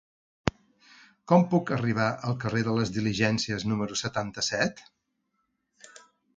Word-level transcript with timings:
Com 1.31 1.45
puc 1.51 1.73
arribar 1.75 2.07
al 2.31 2.39
carrer 2.45 2.63
de 2.69 2.75
les 2.79 2.93
Diligències 2.97 3.69
número 3.73 4.01
setanta-set? 4.05 4.85